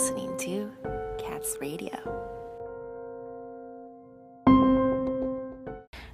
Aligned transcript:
listening 0.00 0.34
to 0.38 0.72
Katz 1.18 1.58
Radio. 1.60 1.94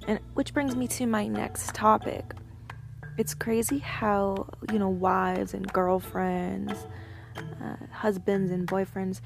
And 0.05 0.19
which 0.33 0.53
brings 0.53 0.75
me 0.75 0.89
to 0.89 1.05
my 1.05 1.25
next 1.27 1.73
topic. 1.73 2.33
It's 3.17 3.33
crazy 3.33 3.77
how, 3.77 4.49
you 4.73 4.77
know, 4.77 4.89
wives 4.89 5.53
and 5.53 5.71
girlfriends, 5.71 6.73
uh, 7.37 7.77
husbands 7.93 8.51
and 8.51 8.67
boyfriends, 8.67 9.21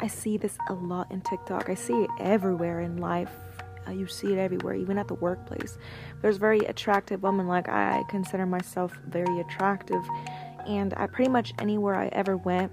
I 0.00 0.08
see 0.08 0.38
this 0.38 0.58
a 0.68 0.72
lot 0.72 1.12
in 1.12 1.20
TikTok. 1.20 1.70
I 1.70 1.74
see 1.74 2.02
it 2.02 2.10
everywhere 2.18 2.80
in 2.80 2.96
life. 2.96 3.30
Uh, 3.86 3.92
you 3.92 4.08
see 4.08 4.32
it 4.32 4.38
everywhere, 4.38 4.74
even 4.74 4.98
at 4.98 5.06
the 5.06 5.14
workplace. 5.14 5.78
There's 6.20 6.38
very 6.38 6.58
attractive 6.66 7.22
women, 7.22 7.46
like 7.46 7.68
I 7.68 8.02
consider 8.08 8.44
myself 8.44 8.98
very 9.06 9.38
attractive, 9.38 10.02
and 10.66 10.94
I 10.96 11.06
pretty 11.06 11.30
much 11.30 11.54
anywhere 11.60 11.94
I 11.94 12.08
ever 12.08 12.36
went, 12.36 12.72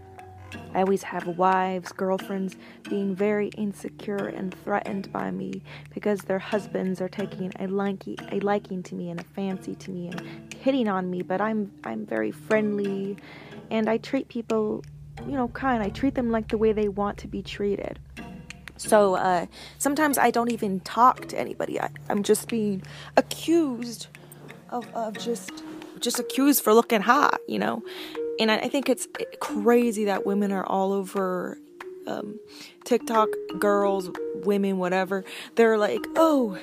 I 0.75 0.81
always 0.81 1.03
have 1.03 1.25
wives, 1.25 1.93
girlfriends 1.93 2.57
being 2.89 3.15
very 3.15 3.47
insecure 3.57 4.27
and 4.27 4.53
threatened 4.53 5.11
by 5.13 5.31
me 5.31 5.61
because 5.93 6.19
their 6.23 6.37
husbands 6.37 6.99
are 6.99 7.07
taking 7.07 7.53
a 7.59 7.67
liking, 7.67 8.17
a 8.29 8.41
liking 8.41 8.83
to 8.83 8.95
me 8.95 9.09
and 9.09 9.17
a 9.21 9.23
fancy 9.23 9.73
to 9.75 9.89
me 9.89 10.09
and 10.09 10.21
hitting 10.59 10.89
on 10.89 11.09
me. 11.09 11.21
But 11.21 11.39
I'm 11.39 11.71
I'm 11.85 12.05
very 12.05 12.31
friendly, 12.31 13.15
and 13.71 13.89
I 13.89 13.97
treat 13.97 14.27
people, 14.27 14.83
you 15.25 15.37
know, 15.37 15.47
kind. 15.47 15.81
I 15.81 15.89
treat 15.89 16.15
them 16.15 16.29
like 16.29 16.49
the 16.49 16.57
way 16.57 16.73
they 16.73 16.89
want 16.89 17.17
to 17.19 17.29
be 17.29 17.41
treated. 17.41 17.97
So 18.75 19.15
uh, 19.15 19.45
sometimes 19.77 20.17
I 20.17 20.29
don't 20.29 20.51
even 20.51 20.81
talk 20.81 21.29
to 21.29 21.39
anybody. 21.39 21.79
I, 21.79 21.89
I'm 22.09 22.21
just 22.21 22.49
being 22.49 22.83
accused 23.15 24.07
of, 24.71 24.93
of 24.93 25.17
just 25.17 25.63
just 26.01 26.19
accused 26.19 26.61
for 26.65 26.73
looking 26.73 26.99
hot, 26.99 27.39
you 27.47 27.59
know 27.59 27.81
and 28.39 28.51
I 28.51 28.67
think 28.67 28.89
it's 28.89 29.07
crazy 29.39 30.05
that 30.05 30.25
women 30.25 30.51
are 30.51 30.65
all 30.65 30.93
over 30.93 31.57
um, 32.07 32.39
TikTok, 32.83 33.29
girls, 33.59 34.09
women, 34.43 34.77
whatever. 34.77 35.23
They're 35.55 35.77
like, 35.77 36.05
oh, 36.15 36.57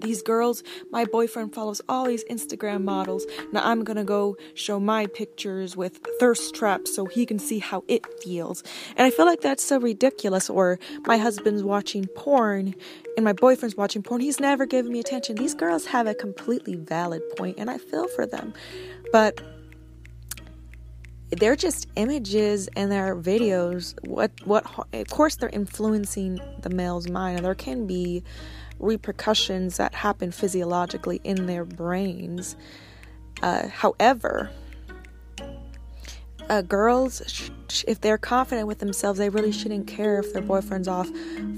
these 0.00 0.22
girls, 0.22 0.62
my 0.90 1.04
boyfriend 1.04 1.52
follows 1.52 1.80
all 1.88 2.06
these 2.06 2.24
Instagram 2.24 2.84
models. 2.84 3.26
Now 3.52 3.62
I'm 3.64 3.82
gonna 3.82 4.04
go 4.04 4.36
show 4.54 4.78
my 4.78 5.06
pictures 5.06 5.76
with 5.76 6.00
thirst 6.20 6.54
traps 6.54 6.94
so 6.94 7.06
he 7.06 7.26
can 7.26 7.38
see 7.38 7.58
how 7.58 7.82
it 7.88 8.04
feels. 8.22 8.62
And 8.96 9.06
I 9.06 9.10
feel 9.10 9.26
like 9.26 9.40
that's 9.40 9.64
so 9.64 9.80
ridiculous. 9.80 10.48
Or 10.48 10.78
my 11.06 11.18
husband's 11.18 11.62
watching 11.62 12.06
porn 12.06 12.74
and 13.16 13.24
my 13.24 13.32
boyfriend's 13.32 13.76
watching 13.76 14.02
porn. 14.02 14.20
He's 14.20 14.40
never 14.40 14.66
giving 14.66 14.92
me 14.92 15.00
attention. 15.00 15.36
These 15.36 15.54
girls 15.54 15.86
have 15.86 16.06
a 16.06 16.14
completely 16.14 16.76
valid 16.76 17.22
point 17.36 17.56
and 17.58 17.70
I 17.70 17.78
feel 17.78 18.06
for 18.08 18.26
them. 18.26 18.54
But 19.12 19.40
they're 21.34 21.56
just 21.56 21.88
images 21.96 22.68
and 22.76 22.90
their 22.90 23.16
videos. 23.16 23.94
What 24.06 24.30
what 24.44 24.64
of 24.92 25.08
course 25.08 25.36
they're 25.36 25.48
influencing 25.48 26.40
the 26.60 26.70
male's 26.70 27.08
mind. 27.08 27.36
And 27.36 27.44
there 27.44 27.54
can 27.54 27.86
be 27.86 28.22
repercussions 28.78 29.76
that 29.76 29.94
happen 29.94 30.30
physiologically 30.30 31.20
in 31.24 31.46
their 31.46 31.64
brains. 31.64 32.56
Uh, 33.42 33.68
however 33.68 34.50
uh, 36.48 36.62
girls 36.62 37.22
sh- 37.68 37.84
if 37.88 38.00
they're 38.00 38.18
confident 38.18 38.66
with 38.66 38.78
themselves 38.78 39.18
they 39.18 39.28
really 39.28 39.52
shouldn't 39.52 39.86
care 39.86 40.18
if 40.18 40.32
their 40.32 40.42
boyfriend's 40.42 40.88
off 40.88 41.08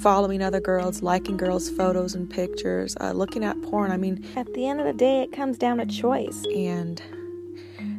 following 0.00 0.42
other 0.42 0.60
girls 0.60 1.02
liking 1.02 1.36
girls 1.36 1.68
photos 1.70 2.14
and 2.14 2.30
pictures 2.30 2.96
uh, 3.00 3.12
looking 3.12 3.44
at 3.44 3.60
porn. 3.62 3.90
I 3.90 3.96
mean 3.96 4.24
at 4.36 4.52
the 4.54 4.66
end 4.66 4.80
of 4.80 4.86
the 4.86 4.92
day 4.92 5.22
it 5.22 5.32
comes 5.32 5.58
down 5.58 5.78
to 5.78 5.86
choice. 5.86 6.44
and 6.54 7.02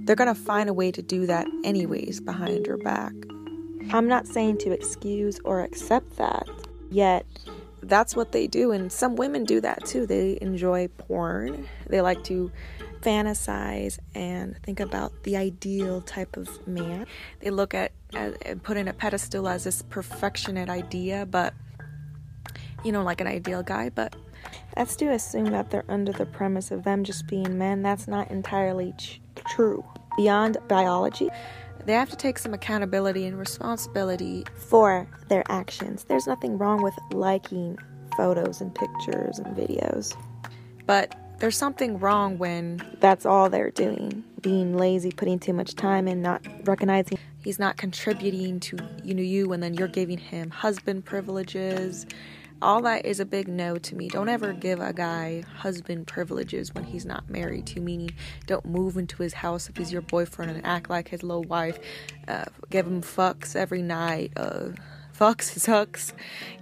they're 0.07 0.15
going 0.15 0.33
to 0.33 0.41
find 0.41 0.69
a 0.69 0.73
way 0.73 0.91
to 0.91 1.01
do 1.01 1.25
that 1.25 1.47
anyways 1.63 2.21
behind 2.21 2.65
your 2.65 2.77
back. 2.77 3.13
I'm 3.91 4.07
not 4.07 4.25
saying 4.25 4.57
to 4.59 4.71
excuse 4.71 5.39
or 5.43 5.61
accept 5.61 6.17
that, 6.17 6.47
yet 6.89 7.25
that's 7.83 8.15
what 8.15 8.31
they 8.31 8.47
do. 8.47 8.71
And 8.71 8.91
some 8.91 9.15
women 9.15 9.43
do 9.43 9.61
that 9.61 9.85
too. 9.85 10.05
They 10.05 10.37
enjoy 10.41 10.87
porn, 10.97 11.67
they 11.87 12.01
like 12.01 12.23
to 12.25 12.51
fantasize 13.01 13.99
and 14.15 14.57
think 14.63 14.79
about 14.79 15.23
the 15.23 15.37
ideal 15.37 16.01
type 16.01 16.35
of 16.35 16.67
man. 16.67 17.05
They 17.39 17.49
look 17.49 17.73
at 17.73 17.91
and 18.13 18.63
put 18.63 18.77
in 18.77 18.87
a 18.87 18.93
pedestal 18.93 19.47
as 19.47 19.65
this 19.65 19.81
perfectionate 19.83 20.69
idea, 20.69 21.25
but 21.25 21.53
you 22.83 22.91
know, 22.91 23.03
like 23.03 23.21
an 23.21 23.27
ideal 23.27 23.63
guy, 23.63 23.89
but 23.89 24.15
that's 24.75 24.95
to 24.97 25.11
assume 25.11 25.45
that 25.51 25.69
they're 25.69 25.85
under 25.89 26.11
the 26.11 26.25
premise 26.25 26.71
of 26.71 26.83
them 26.83 27.03
just 27.03 27.27
being 27.27 27.57
men. 27.57 27.81
That's 27.81 28.07
not 28.07 28.31
entirely 28.31 28.93
ch- 28.97 29.21
true 29.47 29.83
beyond 30.17 30.57
biology, 30.67 31.29
they 31.85 31.93
have 31.93 32.09
to 32.09 32.15
take 32.17 32.37
some 32.37 32.53
accountability 32.53 33.25
and 33.25 33.39
responsibility 33.39 34.43
for 34.55 35.07
their 35.29 35.43
actions. 35.49 36.03
There's 36.03 36.27
nothing 36.27 36.57
wrong 36.57 36.83
with 36.83 36.93
liking 37.11 37.77
photos 38.17 38.59
and 38.59 38.73
pictures 38.73 39.39
and 39.39 39.55
videos. 39.55 40.15
But 40.85 41.15
there's 41.39 41.55
something 41.55 41.99
wrong 41.99 42.37
when 42.37 42.81
that's 42.99 43.25
all 43.25 43.49
they're 43.49 43.71
doing 43.71 44.23
being 44.41 44.75
lazy 44.75 45.11
putting 45.11 45.39
too 45.39 45.53
much 45.53 45.75
time 45.75 46.07
in 46.07 46.21
not 46.21 46.41
recognizing 46.65 47.17
he's 47.43 47.59
not 47.59 47.77
contributing 47.77 48.59
to 48.59 48.77
you 49.03 49.13
know 49.13 49.21
you 49.21 49.51
and 49.51 49.61
then 49.61 49.73
you're 49.73 49.87
giving 49.87 50.17
him 50.17 50.49
husband 50.49 51.05
privileges 51.05 52.05
all 52.61 52.81
that 52.81 53.05
is 53.05 53.19
a 53.19 53.25
big 53.25 53.47
no 53.47 53.77
to 53.77 53.95
me. 53.95 54.09
Don't 54.09 54.29
ever 54.29 54.53
give 54.53 54.79
a 54.79 54.93
guy 54.93 55.43
husband 55.57 56.07
privileges 56.07 56.73
when 56.73 56.83
he's 56.83 57.05
not 57.05 57.29
married 57.29 57.67
to, 57.67 57.79
meaning 57.79 58.11
don't 58.45 58.65
move 58.65 58.97
into 58.97 59.21
his 59.21 59.33
house 59.33 59.69
if 59.69 59.77
he's 59.77 59.91
your 59.91 60.01
boyfriend 60.01 60.51
and 60.51 60.65
act 60.65 60.89
like 60.89 61.09
his 61.09 61.23
little 61.23 61.43
wife. 61.43 61.79
Uh, 62.27 62.45
give 62.69 62.87
him 62.87 63.01
fucks 63.01 63.55
every 63.55 63.81
night. 63.81 64.31
Uh, 64.35 64.69
fucks 65.17 65.49
his 65.53 65.65
hucks 65.65 66.13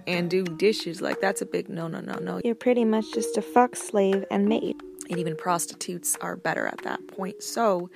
and 0.06 0.30
do 0.30 0.44
dishes. 0.44 1.00
Like, 1.00 1.20
that's 1.20 1.42
a 1.42 1.46
big 1.46 1.68
no, 1.68 1.88
no, 1.88 2.00
no, 2.00 2.14
no. 2.14 2.40
You're 2.44 2.54
pretty 2.54 2.84
much 2.84 3.12
just 3.12 3.36
a 3.36 3.42
fuck 3.42 3.76
slave 3.76 4.24
and 4.30 4.46
maid. 4.48 4.76
And 5.08 5.18
even 5.18 5.36
prostitutes 5.36 6.16
are 6.20 6.36
better 6.36 6.66
at 6.66 6.82
that 6.82 7.06
point. 7.06 7.42
So, 7.42 7.90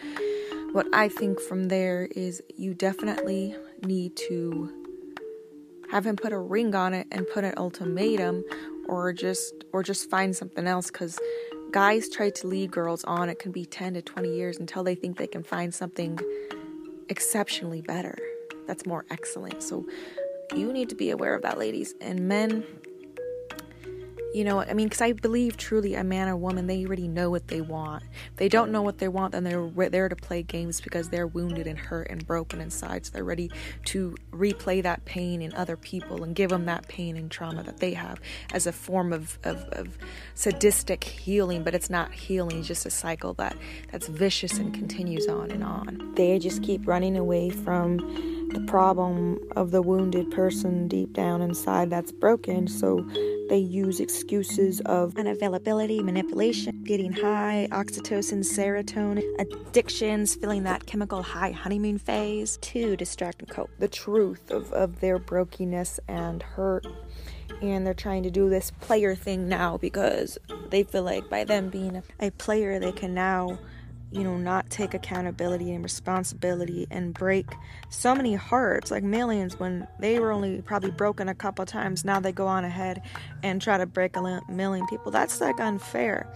what 0.73 0.87
I 0.93 1.09
think 1.09 1.41
from 1.41 1.65
there 1.65 2.09
is 2.13 2.41
you 2.57 2.73
definitely 2.75 3.57
need 3.83 4.15
to 4.17 4.80
have 5.91 6.07
him 6.07 6.17
put 6.17 6.33
a 6.33 6.39
ring 6.39 6.75
on 6.75 6.95
it 6.95 7.07
and 7.11 7.27
put 7.29 7.45
an 7.45 7.55
ultimatum 7.57 8.45
or 8.89 9.13
just 9.13 9.65
or 9.73 9.83
just 9.83 10.11
find 10.11 10.37
something 10.37 10.67
else 10.67 10.91
cuz 10.91 11.19
guys 11.71 12.09
try 12.09 12.31
to 12.31 12.47
lead 12.47 12.71
girls 12.71 13.05
on. 13.05 13.29
It 13.29 13.39
can 13.39 13.53
be 13.53 13.65
10 13.65 13.95
to 13.95 14.03
20 14.03 14.35
years 14.35 14.59
until 14.59 14.83
they 14.83 14.95
think 14.95 15.19
they 15.19 15.27
can 15.27 15.43
find 15.43 15.73
something 15.73 16.19
exceptionally 17.09 17.81
better 17.81 18.17
that's 18.71 18.87
more 18.87 19.05
excellent. 19.11 19.65
So 19.65 19.85
you 20.55 20.73
need 20.73 20.89
to 20.91 20.95
be 20.95 21.11
aware 21.11 21.35
of 21.35 21.43
that 21.43 21.59
ladies. 21.59 21.95
And 22.01 22.29
men 22.29 22.65
you 24.33 24.45
know, 24.45 24.61
I 24.61 24.75
mean, 24.75 24.87
because 24.87 25.01
I 25.01 25.13
believe 25.13 25.57
truly 25.57 25.95
a 25.95 26.05
man 26.05 26.29
or 26.29 26.37
woman, 26.37 26.67
they 26.67 26.85
already 26.85 27.09
know 27.09 27.31
what 27.31 27.49
they 27.49 27.61
want. 27.61 28.05
If 28.31 28.37
they 28.37 28.49
don't 28.49 28.71
know 28.71 28.83
what 28.83 28.99
they 28.99 29.09
want, 29.09 29.33
then 29.33 29.45
they're 29.45 29.91
there 29.91 30.09
to 30.09 30.17
play 30.17 30.43
games 30.43 30.81
because 30.81 31.09
they're 31.09 31.27
wounded 31.27 31.67
and 31.67 31.79
hurt 31.79 32.09
and 32.11 32.25
broken 32.27 32.61
inside. 32.61 33.07
So 33.07 33.13
they're 33.13 33.25
ready 33.25 33.51
to 33.87 34.17
replay 34.31 34.83
that 34.83 35.05
pain 35.05 35.43
in 35.43 35.53
other 35.55 35.77
people 35.77 36.23
and 36.23 36.35
give 36.35 36.51
them 36.51 36.67
that 36.67 36.87
pain 36.87 37.17
and 37.17 37.31
trauma 37.31 37.65
that 37.65 37.79
they 37.79 37.95
have 37.95 38.21
as 38.53 38.67
a 38.67 38.73
form 38.73 39.13
of, 39.13 39.39
of, 39.43 39.65
of 39.73 39.99
sadistic 40.35 41.03
healing. 41.03 41.65
But 41.65 41.75
it's 41.75 41.91
not 41.91 42.13
healing, 42.13 42.59
it's 42.59 42.69
just 42.69 42.87
a 42.87 42.91
cycle 42.91 43.35
that, 43.35 43.57
that's 43.91 44.07
vicious 44.07 44.59
and 44.59 44.73
continues 44.73 45.27
on 45.27 45.51
and 45.51 45.65
on. 45.65 46.13
They 46.15 46.39
just 46.39 46.63
keep 46.63 46.87
running 46.87 47.17
away 47.17 47.51
from 47.51 47.99
the 48.53 48.61
problem 48.61 49.39
of 49.55 49.71
the 49.71 49.83
wounded 49.83 50.31
person 50.31 50.89
deep 50.89 51.13
down 51.13 51.41
inside 51.41 51.91
that's 51.91 52.11
broken. 52.11 52.67
So 52.67 53.07
they 53.51 53.59
use 53.59 53.99
excuses 53.99 54.81
of 54.83 55.15
unavailability, 55.15 56.05
manipulation, 56.05 56.85
getting 56.85 57.13
high, 57.13 57.67
oxytocin, 57.73 58.45
serotonin, 58.45 59.25
addictions, 59.41 60.37
feeling 60.37 60.63
that 60.63 60.87
chemical 60.87 61.21
high 61.21 61.51
honeymoon 61.51 61.99
phase 61.99 62.59
to 62.59 62.97
distract 62.97 63.41
and 63.41 63.51
cope. 63.51 63.69
The 63.81 63.89
truth 63.89 64.53
of, 64.53 64.73
of 64.73 65.01
their 65.01 65.19
brokenness 65.19 65.99
and 66.07 66.45
hurt. 66.45 66.87
And 67.61 67.85
they're 67.85 67.93
trying 67.93 68.23
to 68.23 68.31
do 68.31 68.49
this 68.49 68.71
player 68.71 69.17
thing 69.17 69.49
now 69.49 69.79
because 69.79 70.39
they 70.69 70.85
feel 70.85 71.03
like 71.03 71.29
by 71.29 71.43
them 71.43 71.71
being 71.71 71.97
a, 71.97 72.03
a 72.21 72.31
player, 72.31 72.79
they 72.79 72.93
can 72.93 73.15
now 73.15 73.59
you 74.11 74.25
know, 74.25 74.37
not 74.37 74.69
take 74.71 74.95
accountability 74.95 75.73
and 75.73 75.85
responsibility 75.85 76.87
and 76.91 77.15
break 77.15 77.47
so 77.91 78.15
many 78.15 78.35
hearts, 78.35 78.91
like 78.91 79.05
millions, 79.05 79.59
when 79.59 79.87
they 80.01 80.19
were 80.19 80.33
only 80.33 80.63
probably 80.63 80.91
broken 80.91 81.29
a 81.29 81.35
couple 81.35 81.65
times. 81.65 82.05
Now 82.05 82.19
they 82.19 82.33
go 82.33 82.47
on 82.47 82.65
ahead 82.65 83.03
and 83.43 83.63
try 83.63 83.79
to 83.79 83.87
break 83.87 84.17
a 84.17 84.41
million 84.49 84.87
people. 84.89 85.13
That's 85.13 85.41
like 85.41 85.61
unfair. 85.61 86.27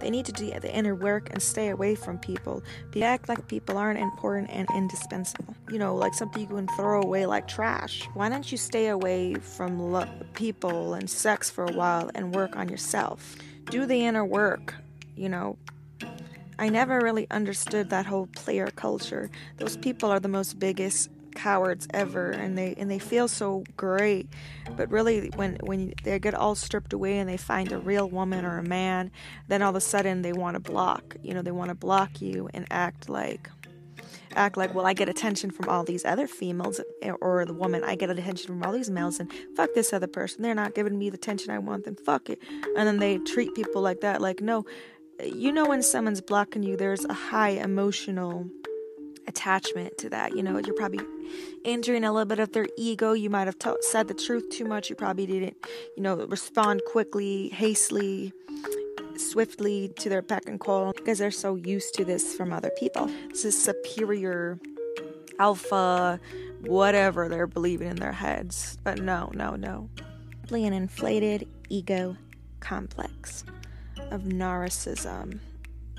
They 0.00 0.10
need 0.10 0.26
to 0.26 0.32
do 0.32 0.50
the 0.58 0.74
inner 0.74 0.94
work 0.94 1.30
and 1.30 1.42
stay 1.42 1.68
away 1.68 1.94
from 1.94 2.18
people. 2.18 2.62
They 2.92 3.02
act 3.02 3.28
like 3.28 3.46
people 3.48 3.76
aren't 3.76 4.00
important 4.00 4.50
and 4.50 4.66
indispensable. 4.74 5.54
You 5.70 5.78
know, 5.78 5.94
like 5.94 6.14
something 6.14 6.40
you 6.40 6.48
can 6.48 6.68
throw 6.68 7.02
away 7.02 7.26
like 7.26 7.46
trash. 7.46 8.08
Why 8.14 8.28
don't 8.28 8.50
you 8.50 8.58
stay 8.58 8.88
away 8.88 9.34
from 9.34 9.78
lo- 9.78 10.08
people 10.34 10.94
and 10.94 11.08
sex 11.08 11.50
for 11.50 11.64
a 11.64 11.72
while 11.72 12.10
and 12.14 12.34
work 12.34 12.56
on 12.56 12.68
yourself? 12.68 13.36
Do 13.66 13.86
the 13.86 14.04
inner 14.04 14.24
work. 14.24 14.74
You 15.16 15.28
know, 15.28 15.58
I 16.60 16.68
never 16.68 17.00
really 17.00 17.26
understood 17.30 17.88
that 17.88 18.04
whole 18.04 18.26
player 18.26 18.66
culture. 18.66 19.30
Those 19.56 19.78
people 19.78 20.10
are 20.10 20.20
the 20.20 20.28
most 20.28 20.58
biggest 20.58 21.08
cowards 21.34 21.88
ever 21.94 22.30
and 22.32 22.58
they 22.58 22.74
and 22.76 22.90
they 22.90 22.98
feel 22.98 23.28
so 23.28 23.64
great. 23.78 24.28
But 24.76 24.90
really 24.90 25.30
when 25.36 25.56
when 25.62 25.94
they 26.04 26.18
get 26.18 26.34
all 26.34 26.54
stripped 26.54 26.92
away 26.92 27.18
and 27.18 27.28
they 27.28 27.38
find 27.38 27.72
a 27.72 27.78
real 27.78 28.10
woman 28.10 28.44
or 28.44 28.58
a 28.58 28.62
man 28.62 29.10
then 29.48 29.62
all 29.62 29.70
of 29.70 29.76
a 29.76 29.80
sudden 29.80 30.20
they 30.20 30.34
want 30.34 30.54
to 30.54 30.60
block 30.60 31.16
you 31.22 31.32
know 31.32 31.40
they 31.40 31.50
want 31.50 31.70
to 31.70 31.74
block 31.74 32.20
you 32.20 32.50
and 32.52 32.66
act 32.70 33.08
like 33.08 33.48
act 34.34 34.56
like 34.56 34.74
well 34.74 34.86
i 34.86 34.92
get 34.92 35.08
attention 35.08 35.50
from 35.50 35.68
all 35.68 35.82
these 35.82 36.04
other 36.04 36.26
females 36.26 36.80
eh, 37.02 37.12
or 37.20 37.44
the 37.44 37.52
woman 37.52 37.82
i 37.84 37.94
get 37.94 38.10
attention 38.10 38.46
from 38.46 38.62
all 38.62 38.72
these 38.72 38.90
males 38.90 39.18
and 39.18 39.32
fuck 39.56 39.70
this 39.74 39.92
other 39.92 40.06
person. 40.06 40.42
They're 40.42 40.54
not 40.54 40.74
giving 40.74 40.98
me 40.98 41.10
the 41.10 41.16
attention 41.16 41.50
i 41.50 41.58
want 41.58 41.84
then 41.84 41.96
fuck 41.96 42.28
it. 42.28 42.38
And 42.76 42.86
then 42.86 42.98
they 42.98 43.18
treat 43.18 43.54
people 43.54 43.82
like 43.82 44.00
that 44.00 44.20
like 44.20 44.40
no 44.40 44.64
you 45.24 45.52
know 45.52 45.66
when 45.66 45.82
someone's 45.82 46.20
blocking 46.20 46.62
you 46.62 46.76
there's 46.76 47.04
a 47.04 47.14
high 47.14 47.50
emotional 47.50 48.48
attachment 49.30 49.96
to 49.98 50.10
that. 50.10 50.36
You 50.36 50.42
know, 50.42 50.58
you're 50.58 50.74
probably 50.74 51.00
injuring 51.64 52.04
a 52.04 52.12
little 52.12 52.26
bit 52.26 52.38
of 52.38 52.52
their 52.52 52.66
ego. 52.76 53.12
You 53.12 53.30
might 53.30 53.46
have 53.46 53.58
t- 53.58 53.70
said 53.80 54.08
the 54.08 54.14
truth 54.14 54.50
too 54.50 54.66
much. 54.66 54.90
You 54.90 54.96
probably 54.96 55.26
didn't, 55.26 55.56
you 55.96 56.02
know, 56.02 56.16
respond 56.26 56.82
quickly, 56.86 57.48
hastily, 57.50 58.32
swiftly 59.16 59.92
to 60.00 60.08
their 60.08 60.22
beck 60.22 60.46
and 60.46 60.60
call 60.60 60.92
because 60.92 61.18
they're 61.18 61.30
so 61.30 61.54
used 61.54 61.94
to 61.94 62.04
this 62.04 62.34
from 62.34 62.52
other 62.52 62.70
people. 62.78 63.06
This 63.30 63.44
is 63.44 63.62
superior 63.62 64.58
alpha, 65.38 66.20
whatever 66.62 67.28
they're 67.28 67.46
believing 67.46 67.88
in 67.88 67.96
their 67.96 68.12
heads. 68.12 68.78
But 68.84 68.98
no, 68.98 69.30
no, 69.34 69.56
no. 69.56 69.88
An 70.52 70.72
inflated 70.72 71.46
ego 71.68 72.16
complex 72.58 73.44
of 74.10 74.22
narcissism 74.22 75.40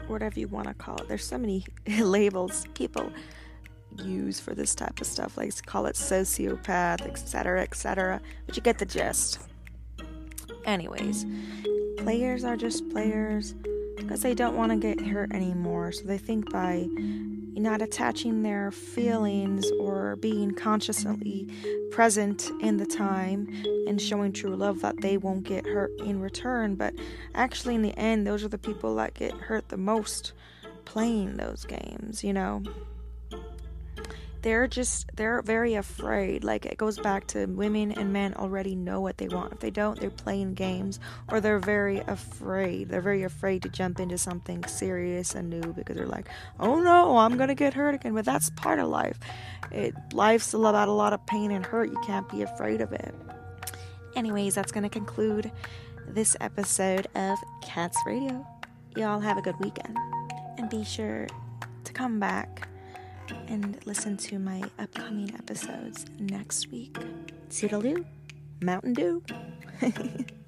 whatever 0.08 0.40
you 0.40 0.48
want 0.48 0.68
to 0.68 0.74
call 0.74 0.98
it. 0.98 1.08
There's 1.08 1.26
so 1.26 1.38
many 1.38 1.66
labels 2.00 2.66
people 2.74 3.12
use 4.04 4.40
for 4.40 4.54
this 4.54 4.76
type 4.76 5.02
of 5.02 5.08
stuff, 5.08 5.38
like 5.38 5.66
call 5.66 5.86
it 5.86 5.96
sociopath, 5.96 7.02
etc., 7.02 7.62
etc. 7.62 8.22
But 8.46 8.56
you 8.56 8.62
get 8.62 8.78
the 8.78 8.86
gist. 8.86 9.40
Anyways, 10.66 11.26
players 11.98 12.44
are 12.44 12.56
just 12.56 12.88
players 12.92 13.54
because 13.98 14.22
they 14.22 14.34
don't 14.34 14.56
want 14.56 14.72
to 14.72 14.78
get 14.78 15.06
hurt 15.06 15.34
anymore. 15.34 15.92
So 15.92 16.04
they 16.06 16.18
think 16.18 16.52
by 16.52 16.88
not 17.56 17.82
attaching 17.82 18.44
their 18.44 18.72
feelings 18.72 19.70
or 19.80 20.16
being 20.18 20.52
consciously 20.52 21.48
present 21.92 22.50
in 22.62 22.78
the 22.78 22.86
time 22.86 23.48
and 23.88 24.02
showing 24.02 24.32
true 24.32 24.56
love 24.56 24.82
that 24.82 25.02
they 25.02 25.18
won't 25.18 25.44
get 25.44 25.66
hurt 25.66 25.92
in 26.00 26.22
return. 26.22 26.76
But 26.76 26.94
actually, 27.36 27.76
in 27.76 27.82
the 27.82 27.98
end, 27.98 28.26
those 28.26 28.44
are 28.44 28.50
the 28.50 28.58
people 28.58 28.96
that 28.96 29.14
get 29.14 29.34
hurt 29.34 29.70
the 29.70 29.78
most 29.78 30.34
playing 30.86 31.38
those 31.38 31.66
games, 31.66 32.24
you 32.24 32.34
know? 32.34 32.64
They're 34.42 34.68
just 34.68 35.10
they're 35.16 35.42
very 35.44 35.76
afraid. 35.76 36.44
Like 36.44 36.66
it 36.66 36.78
goes 36.78 36.98
back 36.98 37.28
to 37.28 37.46
women 37.46 37.92
and 37.92 38.12
men 38.12 38.34
already 38.34 38.76
know 38.76 39.00
what 39.00 39.18
they 39.18 39.28
want. 39.28 39.54
If 39.54 39.60
they 39.60 39.70
don't 39.70 40.00
they're 40.00 40.10
playing 40.10 40.56
games 40.56 41.00
or 41.30 41.40
they're 41.40 41.60
very 41.60 42.00
afraid. 42.00 42.90
They're 42.90 43.02
very 43.02 43.24
afraid 43.24 43.62
to 43.64 43.70
jump 43.70 44.00
into 44.00 44.18
something 44.18 44.64
serious 44.66 45.36
and 45.36 45.50
new 45.50 45.62
because 45.74 45.96
they're 45.96 46.08
like 46.08 46.28
oh 46.60 46.80
no 46.80 47.18
i'm 47.18 47.38
gonna 47.38 47.56
get 47.56 47.74
hurt 47.74 47.96
again. 47.96 48.16
But 48.16 48.26
that's 48.26 48.50
part 48.52 48.80
of 48.80 48.90
life. 48.90 49.20
It 49.72 49.94
life's 50.14 50.54
about 50.54 50.88
a 50.88 50.92
lot 50.92 51.14
of 51.14 51.26
pain 51.28 51.52
and 51.52 51.66
hurt. 51.66 51.92
You 51.92 52.02
can't 52.04 52.28
be 52.30 52.42
afraid 52.42 52.82
of 52.82 52.94
it. 52.94 53.14
Anyways 54.16 54.56
that's 54.56 54.72
gonna 54.72 54.90
conclude 54.90 55.52
this 56.08 56.36
episode 56.42 57.08
of 57.14 57.38
Katz 57.64 57.98
radio. 58.06 58.46
Y'all 58.96 59.20
have 59.20 59.38
a 59.38 59.42
good 59.42 59.60
weekend 59.60 59.98
and 60.58 60.70
be 60.70 60.84
sure 60.84 61.28
to 61.84 61.94
come 61.94 62.20
back 62.20 62.68
and 63.48 63.78
listen 63.86 64.18
to 64.18 64.40
my 64.40 64.64
upcoming 64.80 65.34
episodes 65.36 66.06
next 66.20 66.72
week. 66.72 66.98
Toodaloo, 67.50 68.06
Mountain 68.62 68.94
Dew. 68.94 69.24